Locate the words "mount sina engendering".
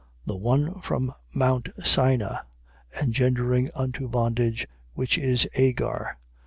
1.35-3.69